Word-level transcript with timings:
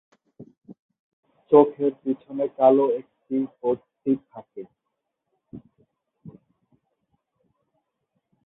চোখের 1.51 1.93
পেছনে 2.01 2.45
কালো 2.57 2.85
একটি 2.99 3.37
পট্টি 3.59 4.13
থাকে। 4.31 4.63